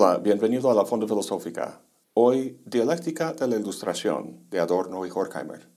[0.00, 1.80] Hola, bienvenido a la Fonda Filosófica.
[2.14, 5.68] Hoy, Dialéctica de la Ilustración, de Adorno y Horkheimer.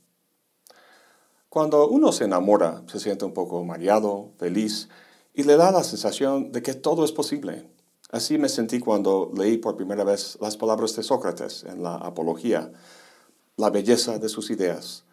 [1.50, 4.90] Cuando uno se enamora, se siente un poco mareado, feliz,
[5.34, 7.68] y le da la sensación de que todo es posible.
[8.12, 12.72] Así me sentí cuando leí por primera vez las palabras de Sócrates en la Apología,
[13.58, 15.04] la belleza de sus ideas.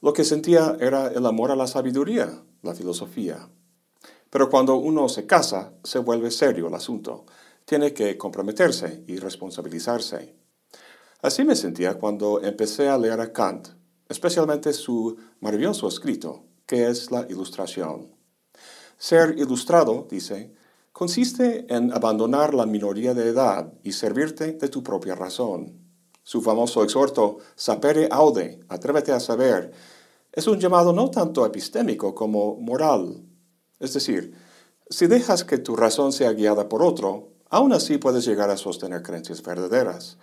[0.00, 3.48] Lo que sentía era el amor a la sabiduría, la filosofía.
[4.28, 7.26] Pero cuando uno se casa, se vuelve serio el asunto
[7.66, 10.34] tiene que comprometerse y responsabilizarse.
[11.20, 13.68] Así me sentía cuando empecé a leer a Kant,
[14.08, 18.14] especialmente su maravilloso escrito, que es la ilustración.
[18.96, 20.54] Ser ilustrado, dice,
[20.92, 25.80] consiste en abandonar la minoría de edad y servirte de tu propia razón.
[26.22, 29.72] Su famoso exhorto, sapere aude, atrévete a saber,
[30.32, 33.24] es un llamado no tanto epistémico como moral.
[33.80, 34.34] Es decir,
[34.88, 39.02] si dejas que tu razón sea guiada por otro, Aún así puedes llegar a sostener
[39.02, 40.18] creencias verdaderas.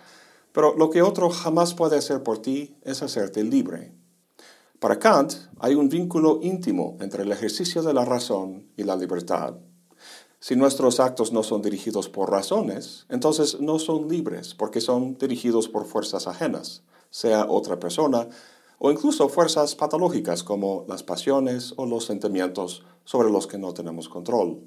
[0.52, 3.92] Pero lo que otro jamás puede hacer por ti es hacerte libre.
[4.78, 9.54] Para Kant hay un vínculo íntimo entre el ejercicio de la razón y la libertad.
[10.40, 15.68] Si nuestros actos no son dirigidos por razones, entonces no son libres porque son dirigidos
[15.68, 18.28] por fuerzas ajenas, sea otra persona
[18.78, 24.10] o incluso fuerzas patológicas como las pasiones o los sentimientos sobre los que no tenemos
[24.10, 24.60] control.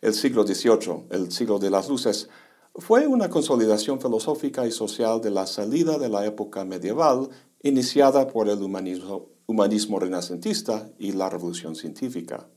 [0.00, 2.28] El siglo XVIII, el siglo de las luces,
[2.74, 7.28] fue una consolidación filosófica y social de la salida de la época medieval
[7.62, 12.48] iniciada por el humanismo, renacentista y la revolución científica.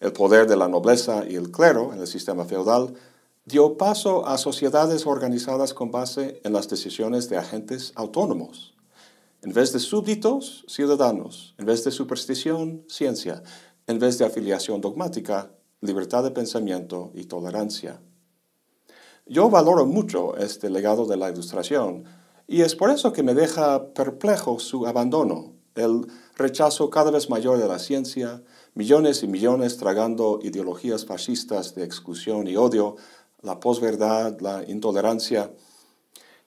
[0.00, 2.92] El poder de la nobleza y el clero en el sistema feudal
[3.46, 8.74] dio paso a sociedades organizadas con base en las decisiones de agentes autónomos.
[9.40, 11.54] En vez de súbditos, ciudadanos.
[11.56, 13.42] En vez de superstición, ciencia.
[13.86, 18.00] En vez de afiliación dogmática, libertad de pensamiento y tolerancia.
[19.26, 22.04] Yo valoro mucho este legado de la ilustración
[22.46, 27.58] y es por eso que me deja perplejo su abandono, el rechazo cada vez mayor
[27.58, 28.42] de la ciencia,
[28.74, 32.96] millones y millones tragando ideologías fascistas de exclusión y odio,
[33.40, 35.52] la posverdad, la intolerancia.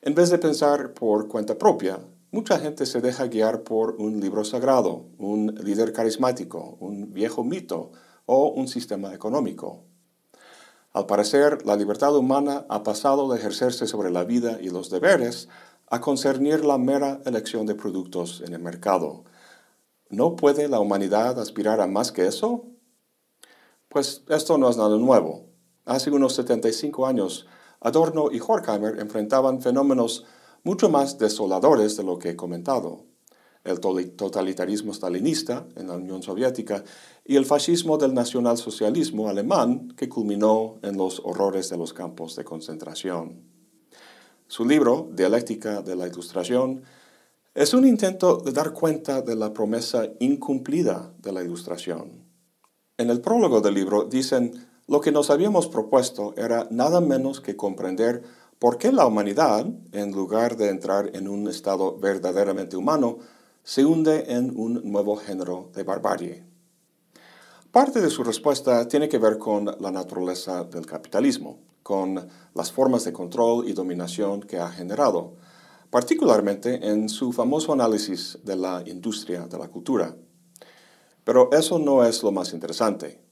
[0.01, 1.99] En vez de pensar por cuenta propia,
[2.31, 7.91] mucha gente se deja guiar por un libro sagrado, un líder carismático, un viejo mito,
[8.25, 9.84] o un sistema económico.
[10.91, 15.50] Al parecer, la libertad humana ha pasado de ejercerse sobre la vida y los deberes
[15.89, 19.23] a concernir la mera elección de productos en el mercado.
[20.09, 22.66] ¿No puede la humanidad aspirar a más que eso?
[23.89, 25.47] Pues esto no es nada nuevo.
[25.85, 27.47] Hace unos 75 años,
[27.79, 30.25] Adorno y Horkheimer enfrentaban fenómenos
[30.63, 33.12] mucho más desoladores de lo que he comentado
[33.63, 36.84] el totalitarismo stalinista en la Unión Soviética
[37.25, 42.44] y el fascismo del nacionalsocialismo alemán que culminó en los horrores de los campos de
[42.44, 43.41] concentración.
[44.47, 46.84] Su libro, Dialéctica de la Ilustración,
[47.56, 52.23] es un intento de dar cuenta de la promesa incumplida de la Ilustración.
[52.97, 57.56] En el prólogo del libro dicen, lo que nos habíamos propuesto era nada menos que
[57.56, 58.23] comprender
[58.59, 63.19] por qué la humanidad, en lugar de entrar en un estado verdaderamente humano,
[63.63, 66.44] se hunde en un nuevo género de barbarie.
[67.72, 73.06] Parte de su respuesta tiene que ver con la naturaleza del capitalismo, con las formas
[73.06, 75.38] de control y dominación que ha generado,
[75.90, 80.13] particularmente en su famoso análisis de la industria de la cultura.
[81.23, 83.23] Pero eso no es lo más interesante.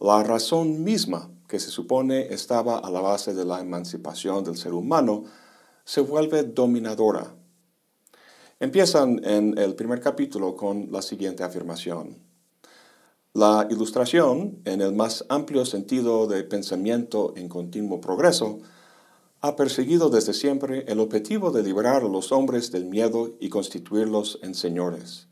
[0.00, 4.72] La razón misma que se supone estaba a la base de la emancipación del ser
[4.72, 5.22] humano
[5.84, 7.37] se vuelve dominadora
[8.60, 12.18] Empiezan en el primer capítulo con la siguiente afirmación.
[13.32, 18.58] La ilustración, en el más amplio sentido de pensamiento en continuo progreso,
[19.42, 24.40] ha perseguido desde siempre el objetivo de liberar a los hombres del miedo y constituirlos
[24.42, 25.28] en señores.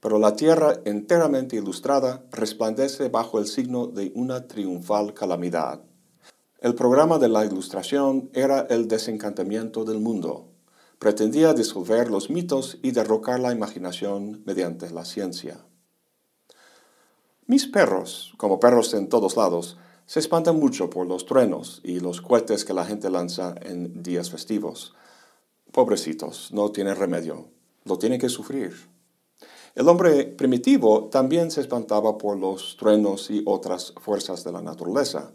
[0.00, 5.82] Pero la tierra enteramente ilustrada resplandece bajo el signo de una triunfal calamidad.
[6.58, 10.48] El programa de la ilustración era el desencantamiento del mundo,
[10.98, 15.58] pretendía disolver los mitos y derrocar la imaginación mediante la ciencia.
[17.46, 19.76] Mis perros, como perros en todos lados,
[20.06, 24.30] se espantan mucho por los truenos y los cohetes que la gente lanza en días
[24.30, 24.94] festivos.
[25.72, 27.48] Pobrecitos, no tienen remedio,
[27.84, 28.74] lo tienen que sufrir.
[29.74, 35.32] El hombre primitivo también se espantaba por los truenos y otras fuerzas de la naturaleza.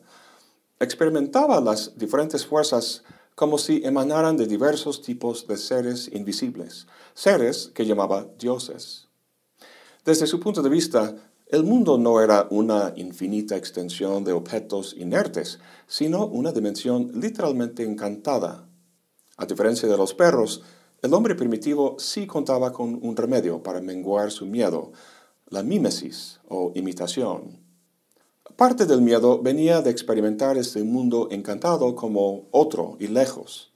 [0.79, 3.03] Experimentaba las diferentes fuerzas
[3.41, 6.85] como si emanaran de diversos tipos de seres invisibles,
[7.15, 9.07] seres que llamaba dioses.
[10.05, 11.15] Desde su punto de vista,
[11.47, 15.57] El mundo no era una infinita extensión de objetos inertes,
[15.87, 18.69] sino una dimensión literalmente encantada.
[19.37, 20.61] A diferencia de los perros,
[21.01, 24.91] el hombre primitivo sí contaba con un remedio para menguar su miedo,
[25.49, 27.60] la mímesis o imitación.
[28.55, 33.71] Parte del miedo venía de experimentar este mundo encantado como otro y lejos.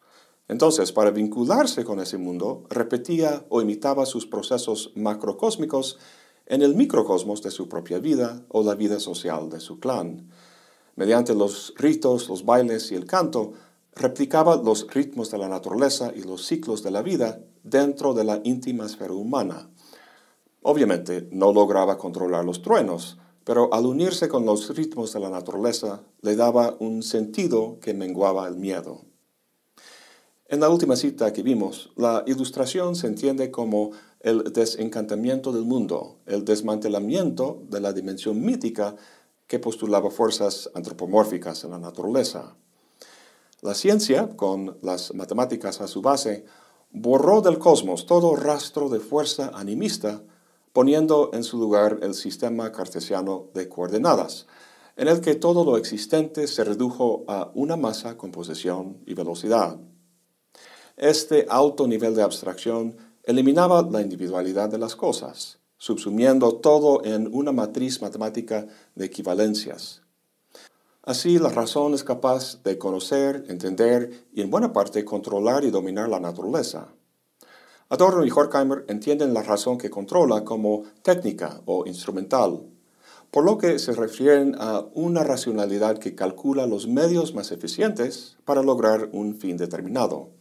[0.48, 5.98] Entonces, para vincularse con ese mundo, repetía o imitaba sus procesos macrocósmicos
[6.46, 10.30] en el microcosmos de su propia vida o la vida social de su clan.
[10.96, 13.54] Mediante los ritos, los bailes y el canto,
[13.96, 18.42] replicaba los ritmos de la naturaleza y los ciclos de la vida dentro de la
[18.44, 19.70] íntima esfera humana.
[20.62, 26.02] Obviamente no lograba controlar los truenos, pero al unirse con los ritmos de la naturaleza
[26.22, 29.06] le daba un sentido que menguaba el miedo.
[30.48, 36.18] En la última cita que vimos, la ilustración se entiende como el desencantamiento del mundo,
[36.26, 38.96] el desmantelamiento de la dimensión mítica
[39.48, 42.56] que postulaba fuerzas antropomórficas en la naturaleza.
[43.62, 46.46] La ciencia, con las matemáticas a su base,
[46.92, 50.24] borró del cosmos todo rastro de fuerza animista,
[50.76, 54.46] poniendo en su lugar el sistema cartesiano de coordenadas,
[54.98, 59.78] en el que todo lo existente se redujo a una masa con posición y velocidad.
[60.98, 67.54] Este alto nivel de abstracción eliminaba la individualidad de las cosas, subsumiendo todo en una
[67.54, 70.02] matriz matemática de equivalencias.
[71.04, 76.10] Así, la razón es capaz de conocer, entender y en buena parte controlar y dominar
[76.10, 76.95] la naturaleza.
[77.88, 82.64] Adorno y Horkheimer entienden la razón que controla como técnica o instrumental,
[83.30, 88.64] por lo que se refieren a una racionalidad que calcula los medios más eficientes para
[88.64, 90.32] lograr un fin determinado.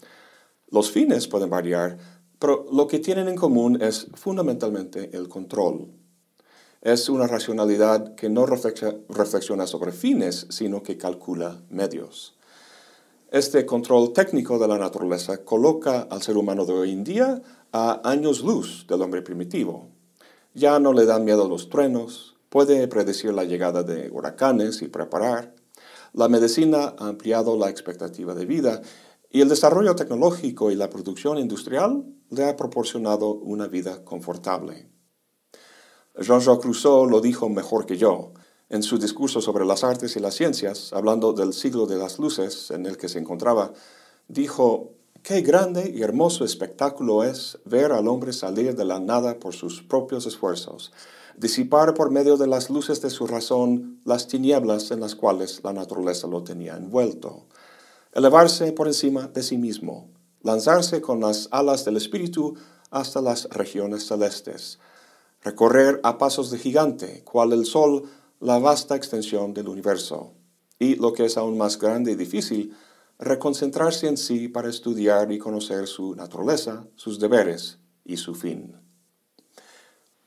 [0.71, 1.99] Los fines pueden variar,
[2.39, 5.91] pero lo que tienen en común es fundamentalmente el control.
[6.81, 12.39] Es una racionalidad que no reflexiona sobre fines, sino que calcula medios.
[13.35, 17.43] Este control técnico de la naturaleza coloca al ser humano de hoy en día
[17.73, 19.89] a años luz del hombre primitivo.
[20.55, 25.53] Ya no le dan miedo los truenos, puede predecir la llegada de huracanes y preparar.
[26.13, 28.83] La medicina ha ampliado la expectativa de vida
[29.29, 34.89] y el desarrollo tecnológico y la producción industrial le ha proporcionado una vida confortable.
[36.17, 38.33] Jean-Jacques Rousseau lo dijo mejor que yo.
[38.69, 42.71] En su discurso sobre las artes y las ciencias, hablando del siglo de las luces
[42.71, 43.73] en el que se encontraba,
[44.29, 49.55] dijo, Qué grande y hermoso espectáculo es ver al hombre salir de la nada por
[49.55, 50.93] sus propios esfuerzos,
[51.37, 55.73] disipar por medio de las luces de su razón las tinieblas en las cuales la
[55.73, 57.47] naturaleza lo tenía envuelto
[58.15, 60.09] elevarse por encima de sí mismo,
[60.43, 62.55] lanzarse con las alas del espíritu
[62.91, 64.79] hasta las regiones celestes,
[65.43, 68.05] recorrer a pasos de gigante, cual el sol,
[68.41, 70.33] la vasta extensión del universo,
[70.79, 72.77] y, lo que es aún más grande y difícil,
[73.19, 78.77] reconcentrarse en sí para estudiar y conocer su naturaleza, sus deberes y su fin.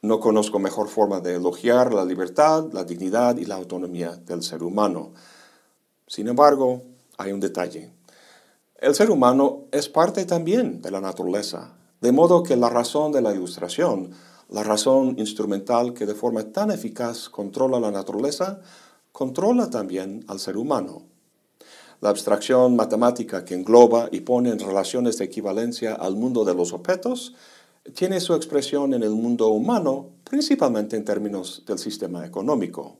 [0.02, 4.64] No conozco mejor forma de elogiar la libertad, la dignidad y la autonomía del ser
[4.64, 5.14] humano.
[6.08, 6.84] Sin embargo,
[7.18, 7.92] hay un detalle.
[8.76, 13.22] El ser humano es parte también de la naturaleza, de modo que la razón de
[13.22, 14.12] la ilustración,
[14.50, 18.62] la razón instrumental que de forma tan eficaz controla la naturaleza,
[19.12, 21.04] controla también al ser humano.
[22.00, 26.72] La abstracción matemática que engloba y pone en relaciones de equivalencia al mundo de los
[26.72, 27.34] objetos
[27.96, 33.00] tiene su expresión en el mundo humano, principalmente en términos del sistema económico.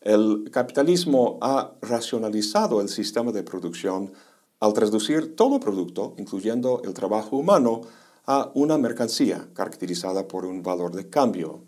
[0.00, 4.12] El capitalismo ha racionalizado el sistema de producción
[4.58, 7.82] al traducir todo producto, incluyendo el trabajo humano,
[8.24, 11.64] a una mercancía caracterizada por un valor de cambio.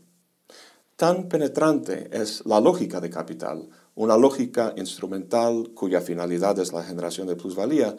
[0.96, 7.26] Tan penetrante es la lógica de capital, una lógica instrumental cuya finalidad es la generación
[7.26, 7.96] de plusvalía,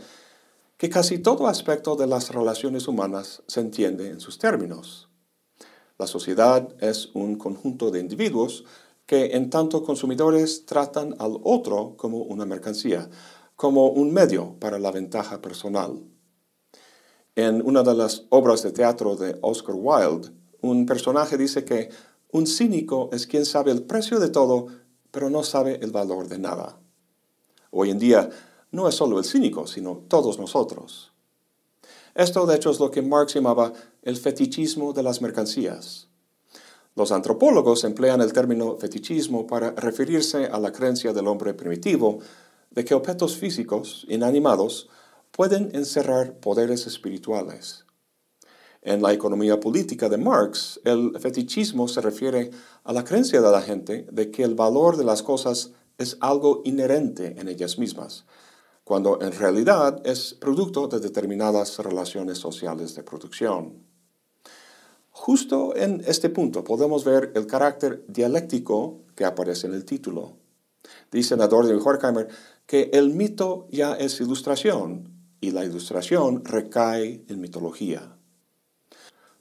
[0.78, 5.10] que casi todo aspecto de las relaciones humanas se entiende en sus términos.
[5.98, 8.66] La sociedad es un conjunto de individuos
[9.06, 13.10] que en tanto consumidores tratan al otro como una mercancía,
[13.56, 16.04] como un medio para la ventaja personal.
[17.36, 20.30] En una de las obras de teatro de Oscar Wilde,
[20.62, 21.90] un personaje dice que
[22.32, 24.68] un cínico es quien sabe el precio de todo,
[25.12, 26.80] pero no sabe el valor de nada.
[27.72, 28.30] Hoy en día
[28.72, 31.12] no es solo el cínico, sino todos nosotros.
[32.14, 36.08] Esto de hecho es lo que Marx llamaba el fetichismo de las mercancías.
[36.96, 42.20] Los antropólogos emplean el término fetichismo para referirse a la creencia del hombre primitivo
[42.72, 44.88] de que objetos físicos, inanimados,
[45.36, 47.84] pueden encerrar poderes espirituales.
[48.82, 52.52] En la economía política de Marx, el fetichismo se refiere
[52.86, 56.62] a la creencia de la gente de que el valor de las cosas es algo
[56.64, 58.24] inherente en ellas mismas,
[58.86, 63.84] cuando en realidad es producto de determinadas relaciones sociales de producción.
[65.10, 70.38] Justo en este punto podemos ver el carácter dialéctico que aparece en el título.
[71.12, 72.30] Dice Nador de Horkheimer
[72.66, 75.15] que el mito ya es ilustración
[75.46, 78.18] y la ilustración recae en mitología.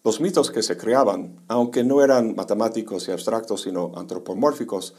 [0.04, 4.94] Los mitos que se creaban, aunque no eran matemáticos y abstractos, sino antropomórficos,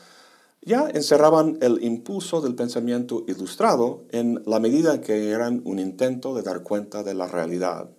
[0.63, 6.41] ya encerraban el impulso del pensamiento ilustrado en la medida que eran un intento de
[6.41, 7.91] dar cuenta de la realidad.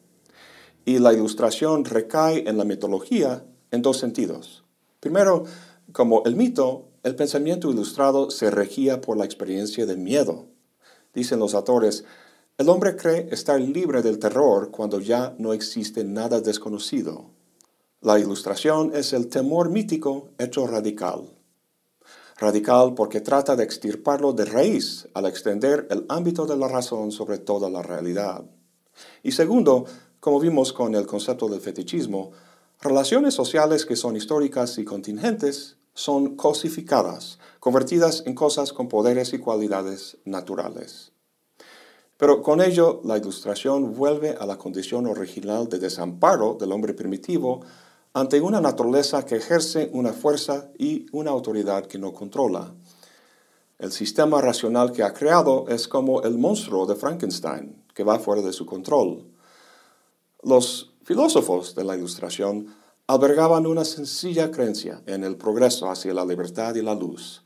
[0.84, 4.64] Y la ilustración recae en la mitología en dos sentidos.
[4.98, 5.44] Primero,
[5.92, 10.46] como el mito, el pensamiento ilustrado se regía por la experiencia de miedo.
[11.14, 12.04] Dicen los autores,
[12.58, 17.26] el hombre cree estar libre del terror cuando ya no existe nada desconocido.
[18.00, 21.28] La ilustración es el temor mítico hecho radical.
[22.38, 27.36] Radical porque trata de extirparlo de raíz al extender el ámbito de la razón sobre
[27.38, 28.44] toda la realidad.
[29.22, 29.84] Y segundo,
[30.18, 32.32] como vimos con el concepto del fetichismo,
[32.80, 39.38] relaciones sociales que son históricas y contingentes son cosificadas, convertidas en cosas con poderes y
[39.38, 41.12] cualidades naturales.
[42.16, 47.60] Pero con ello la ilustración vuelve a la condición original de desamparo del hombre primitivo
[48.14, 52.72] ante una naturaleza que ejerce una fuerza y una autoridad que no controla.
[53.78, 58.40] El sistema racional que ha creado es como el monstruo de Frankenstein, que va fuera
[58.40, 59.26] de su control.
[60.42, 62.74] Los filósofos de la Ilustración
[63.06, 67.44] albergaban una sencilla creencia en el progreso hacia la libertad y la luz.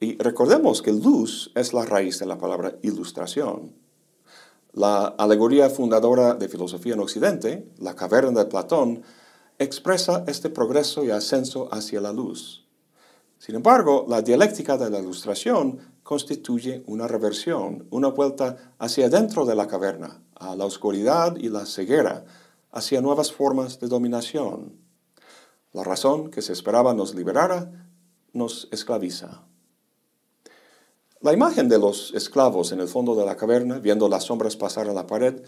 [0.00, 3.82] Y recordemos que luz es la raíz de la palabra ilustración.
[4.74, 9.02] La alegoría fundadora de filosofía en Occidente, la caverna de Platón,
[9.58, 12.66] expresa este progreso y ascenso hacia la luz.
[13.38, 19.54] Sin embargo, la dialéctica de la ilustración constituye una reversión, una vuelta hacia dentro de
[19.54, 22.24] la caverna, a la oscuridad y la ceguera,
[22.70, 24.78] hacia nuevas formas de dominación.
[25.72, 27.90] La razón que se esperaba nos liberara
[28.32, 29.42] nos esclaviza.
[31.22, 34.88] La imagen de los esclavos en el fondo de la caverna, viendo las sombras pasar
[34.88, 35.40] en la pared,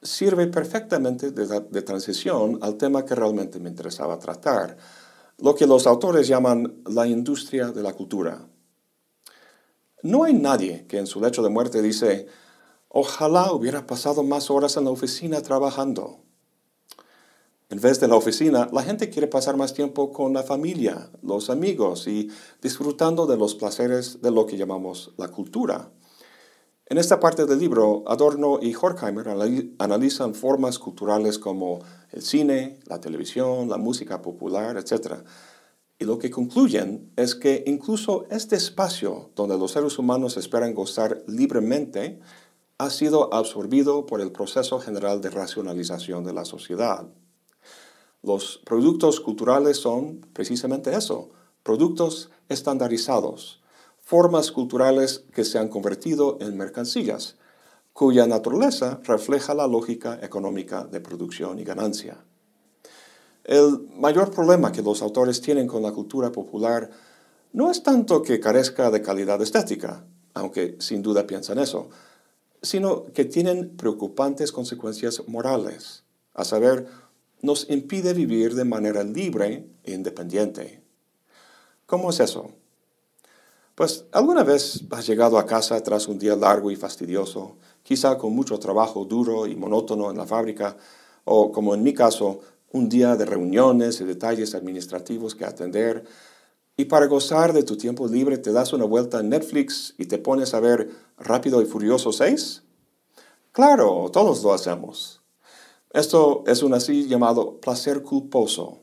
[0.00, 4.76] sirve perfectamente de, transición al tema que realmente me interesaba tratar,
[5.38, 8.46] lo que los autores llaman la industria de la cultura.
[10.04, 12.28] No hay nadie que en su lecho de muerte dice,
[12.88, 16.20] ojalá hubiera pasado más horas en la oficina trabajando.
[17.70, 21.50] En vez de la oficina, la gente quiere pasar más tiempo con la familia, los
[21.50, 22.30] amigos y
[22.62, 25.92] disfrutando de los placeres de lo que llamamos la cultura.
[26.86, 29.28] En esta parte del libro, Adorno y Horkheimer
[29.78, 35.16] analizan formas culturales como el cine, la televisión, la música popular, etc.
[35.98, 41.22] Y lo que concluyen es que incluso este espacio donde los seres humanos esperan gozar
[41.26, 42.18] libremente
[42.78, 47.08] ha sido absorbido por el proceso general de racionalización de la sociedad.
[48.22, 51.30] Los productos culturales son precisamente eso,
[51.62, 53.62] productos estandarizados,
[54.02, 57.36] formas culturales que se han convertido en mercancías,
[57.92, 62.24] cuya naturaleza refleja la lógica económica de producción y ganancia.
[63.44, 66.90] El mayor problema que los autores tienen con la cultura popular
[67.52, 71.88] no es tanto que carezca de calidad estética, aunque sin duda piensan eso,
[72.62, 76.88] sino que tienen preocupantes consecuencias morales, a saber,
[77.40, 80.82] nos impide vivir de manera libre e independiente.
[81.86, 82.50] ¿Cómo es eso?
[83.74, 88.34] Pues alguna vez has llegado a casa tras un día largo y fastidioso, quizá con
[88.34, 90.76] mucho trabajo duro y monótono en la fábrica,
[91.24, 92.40] o como en mi caso,
[92.72, 96.04] un día de reuniones y detalles administrativos que atender,
[96.76, 100.18] y para gozar de tu tiempo libre te das una vuelta en Netflix y te
[100.18, 102.62] pones a ver Rápido y Furioso 6?
[103.52, 105.17] Claro, todos lo hacemos.
[105.90, 108.82] Esto es un así llamado placer culposo.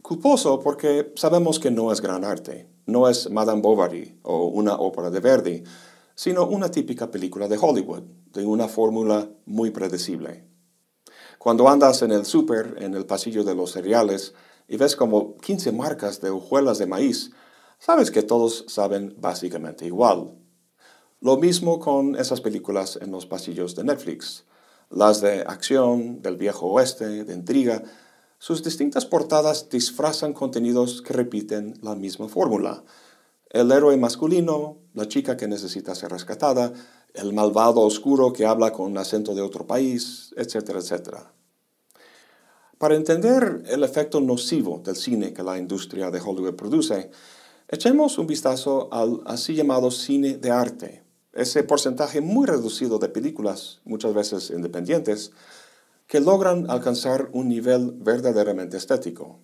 [0.00, 5.10] Culposo porque sabemos que no es gran arte, no es Madame Bovary o una ópera
[5.10, 5.62] de Verdi,
[6.14, 10.46] sino una típica película de Hollywood, de una fórmula muy predecible.
[11.38, 14.32] Cuando andas en el súper, en el pasillo de los cereales,
[14.66, 17.32] y ves como 15 marcas de hojuelas de maíz,
[17.78, 20.38] sabes que todos saben básicamente igual.
[21.20, 24.46] Lo mismo con esas películas en los pasillos de Netflix
[24.90, 27.82] las de acción, del viejo oeste, de intriga,
[28.38, 32.82] sus distintas portadas disfrazan contenidos que repiten la misma fórmula.
[33.48, 36.72] El héroe masculino, la chica que necesita ser rescatada,
[37.14, 41.32] el malvado oscuro que habla con un acento de otro país, etcétera, etcétera.
[42.78, 47.10] Para entender el efecto nocivo del cine que la industria de Hollywood produce,
[47.68, 51.04] echemos un vistazo al así llamado cine de arte,
[51.40, 55.32] ese porcentaje muy reducido de películas, muchas veces independientes,
[56.06, 59.38] que logran alcanzar un nivel verdaderamente estético.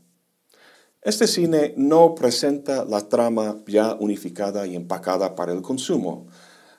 [1.00, 6.26] Este cine no presenta la trama ya unificada y empacada para el consumo,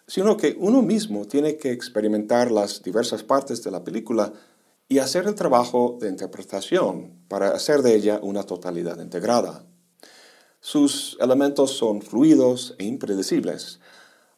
[0.05, 4.33] sino que uno mismo tiene que experimentar las diversas partes de la película
[4.89, 9.65] y hacer el trabajo de interpretación para hacer de ella una totalidad integrada.
[10.59, 13.79] Sus elementos son fluidos e impredecibles,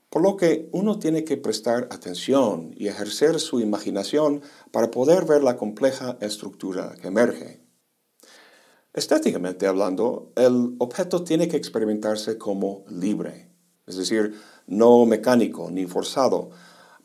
[0.10, 5.44] por lo que uno tiene que prestar atención y ejercer su imaginación para poder ver
[5.44, 7.62] la compleja estructura que emerge.
[8.94, 13.52] Estéticamente hablando, el objeto tiene que experimentarse como libre,
[13.86, 14.34] es decir,
[14.66, 16.50] no mecánico ni forzado,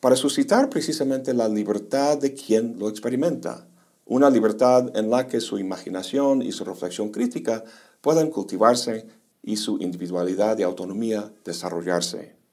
[0.00, 3.68] para suscitar precisamente la libertad de quien lo experimenta,
[4.06, 7.64] una libertad en la que su imaginación y su reflexión crítica
[8.00, 9.06] puedan cultivarse
[9.42, 12.43] y su individualidad y autonomía desarrollarse.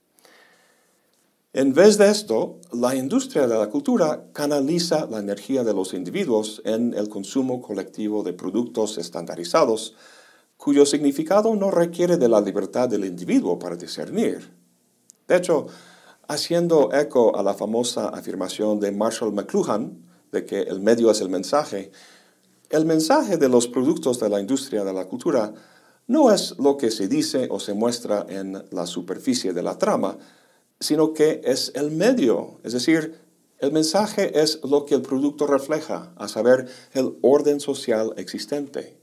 [1.54, 6.62] En vez de esto, la industria de la cultura canaliza la energía de los individuos
[6.64, 9.94] en el consumo colectivo de productos estandarizados,
[10.56, 14.50] cuyo significado no requiere de la libertad del individuo para discernir.
[15.28, 15.68] De hecho,
[16.26, 21.28] haciendo eco a la famosa afirmación de Marshall McLuhan de que el medio es el
[21.28, 21.92] mensaje,
[22.70, 25.54] el mensaje de los productos de la industria de la cultura
[26.08, 30.18] no es lo que se dice o se muestra en la superficie de la trama,
[30.82, 33.22] sino que es el medio, es decir,
[33.60, 39.00] el mensaje es lo que el producto refleja, a saber, el orden social existente.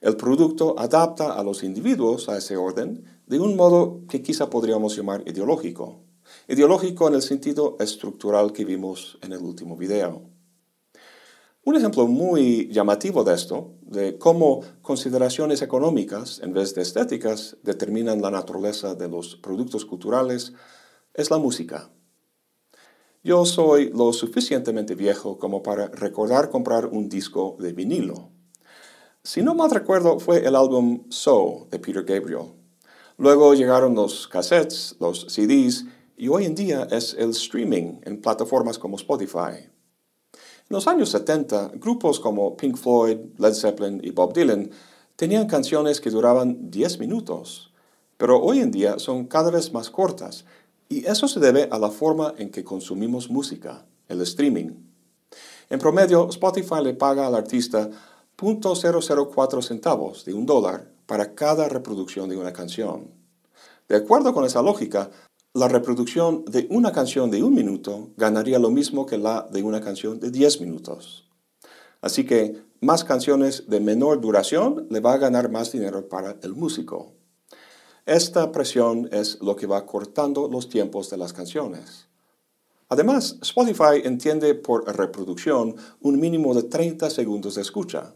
[0.00, 4.96] El producto adapta a los individuos a ese orden de un modo que quizá podríamos
[4.96, 6.08] llamar ideológico
[6.46, 10.22] ideológico en el sentido estructural que vimos en el último video.
[11.64, 18.22] Un ejemplo muy llamativo de esto, de cómo consideraciones económicas en vez de estéticas determinan
[18.22, 20.54] la naturaleza de los productos culturales,
[21.18, 21.90] es la música.
[23.24, 28.30] Yo soy lo suficientemente viejo como para recordar comprar un disco de vinilo.
[29.24, 32.52] Si no mal recuerdo, fue el álbum So de Peter Gabriel.
[33.16, 38.78] Luego llegaron los cassettes, los CDs y hoy en día es el streaming en plataformas
[38.78, 39.66] como Spotify.
[40.32, 44.70] En los años 70, grupos como Pink Floyd, Led Zeppelin y Bob Dylan
[45.16, 47.72] tenían canciones que duraban 10 minutos,
[48.16, 50.44] pero hoy en día son cada vez más cortas,
[50.88, 54.70] y eso se debe a la forma en que consumimos música, el streaming.
[55.70, 57.90] En promedio, Spotify le paga al artista
[58.38, 63.10] 0.004 centavos de un dólar para cada reproducción de una canción.
[63.88, 65.10] De acuerdo con esa lógica,
[65.54, 69.80] la reproducción de una canción de un minuto ganaría lo mismo que la de una
[69.80, 71.28] canción de 10 minutos.
[72.00, 76.54] Así que más canciones de menor duración le va a ganar más dinero para el
[76.54, 77.12] músico.
[78.08, 82.08] Esta presión es lo que va cortando los tiempos de las canciones.
[82.88, 88.14] Además, Spotify entiende por reproducción un mínimo de 30 segundos de escucha.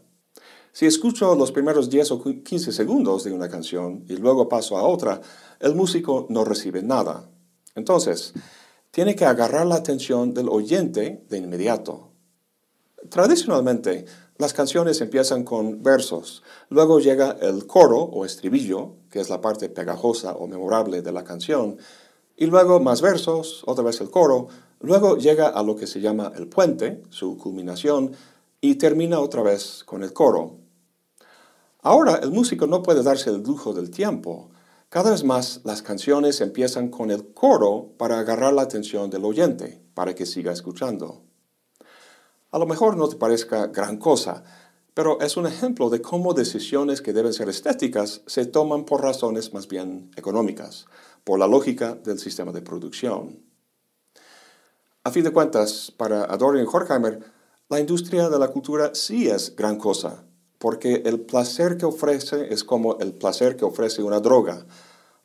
[0.71, 4.81] Si escucho los primeros 10 o 15 segundos de una canción y luego paso a
[4.81, 5.21] otra,
[5.59, 7.29] el músico no recibe nada.
[7.75, 8.33] Entonces,
[8.89, 12.09] tiene que agarrar la atención del oyente de inmediato.
[13.11, 14.05] Tradicionalmente,
[14.39, 19.69] las canciones empiezan con versos, luego llega el coro o estribillo, que es la parte
[19.69, 21.77] pegajosa o memorable de la canción,
[22.35, 24.47] y luego más versos, otra vez el coro,
[24.79, 28.13] luego llega a lo que se llama el puente, su culminación,
[28.59, 30.55] y termina otra vez con el coro.
[31.83, 34.49] Ahora el músico no puede darse el lujo del tiempo.
[34.89, 39.79] Cada vez más las canciones empiezan con el coro para agarrar la atención del oyente,
[39.93, 41.21] para que siga escuchando.
[42.49, 44.43] A lo mejor no te parezca gran cosa,
[44.93, 49.53] pero es un ejemplo de cómo decisiones que deben ser estéticas se toman por razones
[49.53, 50.85] más bien económicas,
[51.23, 53.39] por la lógica del sistema de producción.
[55.03, 57.19] A fin de cuentas, para Adorian Horkheimer,
[57.69, 60.25] la industria de la cultura sí es gran cosa,
[60.59, 64.65] porque el placer que ofrece es como el placer que ofrece una droga,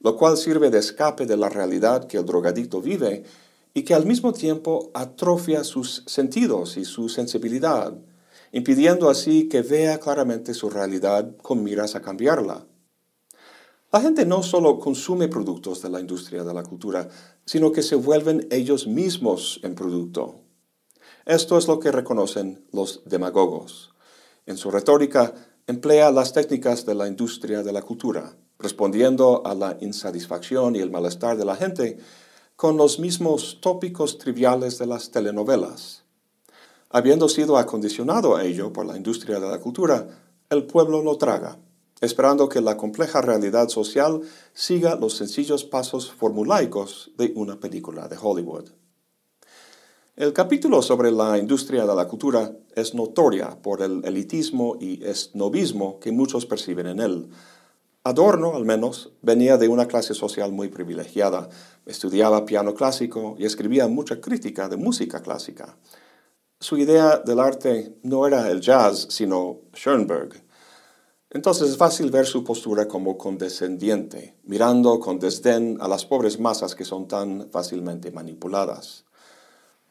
[0.00, 3.24] lo cual sirve de escape de la realidad que el drogadicto vive
[3.74, 7.94] y que al mismo tiempo atrofia sus sentidos y su sensibilidad,
[8.52, 12.66] impidiendo así que vea claramente su realidad con miras a cambiarla.
[13.90, 17.08] La gente no solo consume productos de la industria de la cultura,
[17.46, 20.42] sino que se vuelven ellos mismos en producto.
[21.24, 23.94] Esto es lo que reconocen los demagogos.
[24.44, 25.34] En su retórica
[25.66, 30.90] emplea las técnicas de la industria de la cultura, respondiendo a la insatisfacción y el
[30.90, 31.98] malestar de la gente
[32.56, 36.07] con los mismos tópicos triviales de las telenovelas.
[36.90, 40.08] Habiendo sido acondicionado a ello por la industria de la cultura,
[40.48, 41.58] el pueblo lo traga,
[42.00, 44.22] esperando que la compleja realidad social
[44.54, 48.70] siga los sencillos pasos formulaicos de una película de Hollywood.
[50.16, 56.00] El capítulo sobre la industria de la cultura es notoria por el elitismo y esnovismo
[56.00, 57.28] que muchos perciben en él.
[58.02, 61.50] Adorno, al menos, venía de una clase social muy privilegiada,
[61.84, 65.76] estudiaba piano clásico y escribía mucha crítica de música clásica.
[66.60, 70.42] Su idea del arte no era el jazz, sino Schoenberg.
[71.30, 76.74] Entonces es fácil ver su postura como condescendiente, mirando con desdén a las pobres masas
[76.74, 79.04] que son tan fácilmente manipuladas.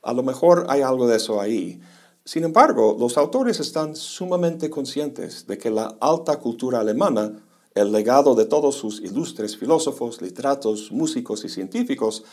[0.02, 1.80] A lo mejor hay algo de eso ahí.
[2.26, 8.36] Sin embargo, los autores están sumamente conscientes de que la alta cultura alemana, el legado
[8.36, 12.26] de todos sus ilustres filósofos, literatos, músicos y científicos,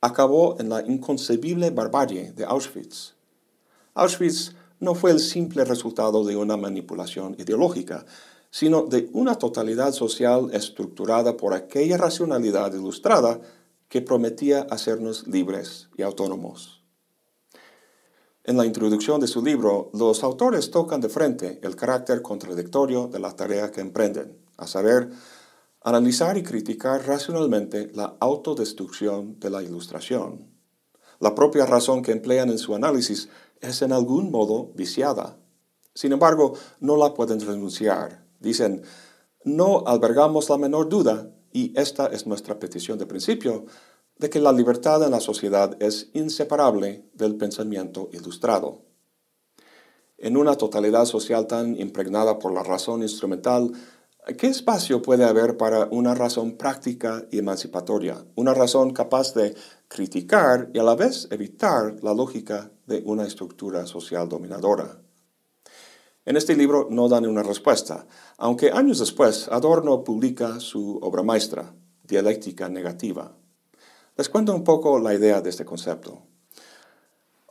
[0.00, 3.17] acabó en la inconcebible barbarie de Auschwitz.
[3.98, 8.06] Auschwitz no fue el simple resultado de una manipulación ideológica,
[8.48, 13.40] sino de una totalidad social estructurada por aquella racionalidad ilustrada
[13.88, 16.84] que prometía hacernos libres y autónomos.
[18.44, 23.18] En la introducción de su libro, los autores tocan de frente el carácter contradictorio de
[23.18, 25.10] la tarea que emprenden, a saber,
[25.82, 30.56] analizar y criticar racionalmente la autodestrucción de la ilustración.
[31.20, 33.28] La propia razón que emplean en su análisis
[33.60, 35.38] es en algún modo viciada.
[35.94, 38.24] Sin embargo, no la pueden renunciar.
[38.38, 38.82] Dicen,
[39.44, 43.66] no albergamos la menor duda, y esta es nuestra petición de principio,
[44.18, 48.82] de que la libertad en la sociedad es inseparable del pensamiento ilustrado.
[50.18, 53.72] En una totalidad social tan impregnada por la razón instrumental,
[54.36, 58.24] ¿qué espacio puede haber para una razón práctica y emancipatoria?
[58.34, 59.54] Una razón capaz de
[59.86, 65.00] criticar y a la vez evitar la lógica de una estructura social dominadora.
[66.24, 68.06] En este libro no dan una respuesta,
[68.38, 73.36] aunque años después Adorno publica su obra maestra, Dialéctica Negativa.
[74.16, 76.22] Les cuento un poco la idea de este concepto.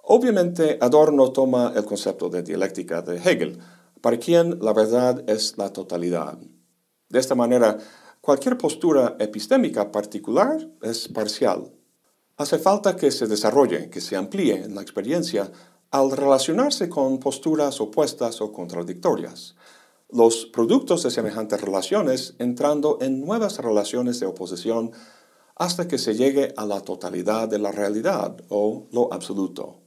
[0.04, 3.60] Obviamente, Adorno toma el concepto de dialéctica de Hegel,
[4.02, 6.38] para quien la verdad es la totalidad.
[7.10, 7.78] De esta manera,
[8.21, 11.76] cualquier postura epistémica particular es parcial.
[12.38, 15.52] Hace falta que se desarrolle, que se amplíe en la experiencia
[15.89, 19.56] al relacionarse con posturas opuestas o contradictorias.
[20.10, 24.91] Los productos de semejantes relaciones entrando en nuevas relaciones de oposición
[25.56, 29.80] hasta que se llegue a la totalidad de la realidad o lo absoluto.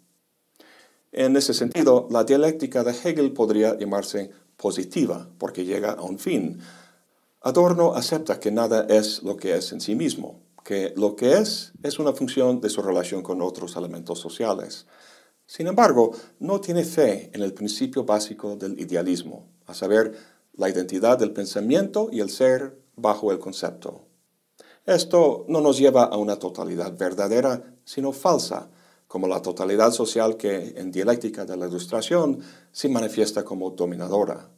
[1.12, 6.58] En ese sentido, la dialéctica de Hegel podría llamarse positiva, porque llega a un fin.
[7.42, 11.72] Adorno acepta que nada es lo que es en sí mismo, que lo que es
[11.82, 14.86] es una función de su relación con otros elementos sociales.
[15.46, 20.14] Sin embargo, no tiene fe en el principio básico del idealismo, a saber,
[20.54, 24.06] la identidad del pensamiento y el ser bajo el concepto.
[24.84, 28.70] Esto no nos lleva a una totalidad verdadera, sino falsa,
[29.06, 34.50] como la totalidad social que en dialéctica de la ilustración se manifiesta como dominadora.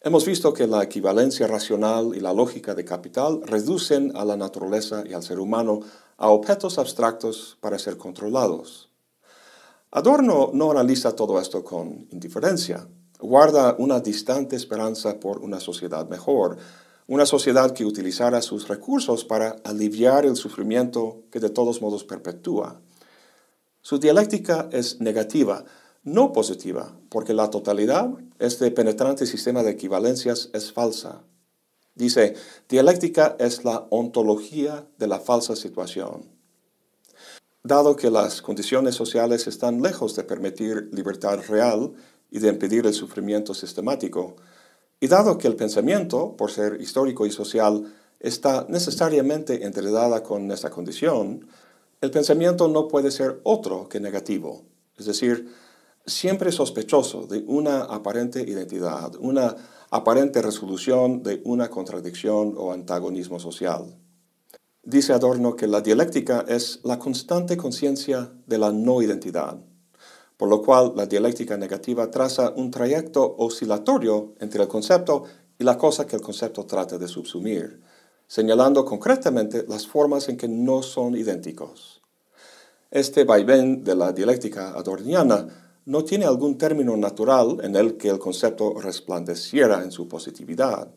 [0.00, 5.02] Hemos visto que la equivalencia racional y la lógica de capital reducen a la naturaleza
[5.08, 5.80] y al ser humano
[6.18, 8.90] a objetos abstractos para ser controlados.
[9.90, 12.86] Adorno no analiza todo esto con indiferencia,
[13.18, 16.58] guarda una distante esperanza por una sociedad mejor,
[17.06, 22.80] una sociedad que utilizara sus recursos para aliviar el sufrimiento que de todos modos perpetúa.
[23.80, 25.64] Su dialéctica es negativa,
[26.02, 31.22] no positiva, porque la totalidad, este penetrante sistema de equivalencias, es falsa.
[31.94, 32.34] Dice,
[32.68, 36.30] dialéctica es la ontología de la falsa situación.
[37.62, 41.94] Dado que las condiciones sociales están lejos de permitir libertad real
[42.30, 44.36] y de impedir el sufrimiento sistemático,
[45.00, 50.70] y dado que el pensamiento, por ser histórico y social, está necesariamente enredada con esta
[50.70, 51.46] condición,
[52.00, 54.64] el pensamiento no puede ser otro que negativo,
[54.96, 55.52] es decir,
[56.06, 59.56] siempre sospechoso de una aparente identidad, una
[59.90, 63.96] aparente resolución de una contradicción o antagonismo social.
[64.82, 69.58] Dice Adorno que la dialéctica es la constante conciencia de la no identidad,
[70.36, 75.24] por lo cual la dialéctica negativa traza un trayecto oscilatorio entre el concepto
[75.58, 77.80] y la cosa que el concepto trata de subsumir,
[78.28, 82.02] señalando concretamente las formas en que no son idénticos.
[82.90, 88.18] Este vaivén de la dialéctica adorniana no tiene algún término natural en el que el
[88.18, 90.92] concepto resplandeciera en su positividad.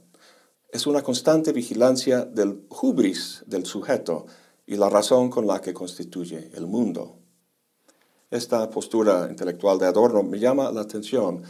[0.72, 4.26] Es una constante vigilancia del hubris del sujeto
[4.66, 7.18] y la razón con la que constituye el mundo.
[8.32, 11.44] Esta postura intelectual de Adorno me llama la atención,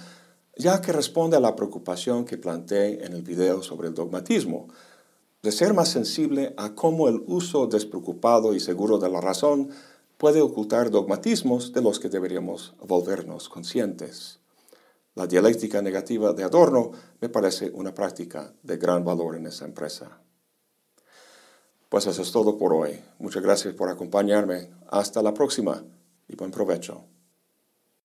[0.57, 4.67] ya que responde a la preocupación que planteé en el video sobre el dogmatismo,
[5.41, 9.69] de ser más sensible a cómo el uso despreocupado y seguro de la razón
[10.19, 14.41] puede ocultar dogmatismos de los que deberíamos volvernos conscientes.
[15.15, 20.19] La dialéctica negativa de Adorno me parece una práctica de gran valor en esa empresa.
[21.87, 22.99] Pues eso es todo por hoy.
[23.17, 24.69] Muchas gracias por acompañarme.
[24.89, 25.85] Hasta la próxima
[26.27, 27.05] y buen provecho.